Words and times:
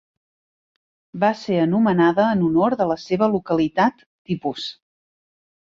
Va 1.25 1.29
ser 1.43 1.59
anomenada 1.65 2.27
en 2.37 2.41
honor 2.49 2.77
de 2.83 2.89
la 2.93 2.99
seva 3.05 3.31
localitat 3.37 4.05
tipus. 4.33 4.71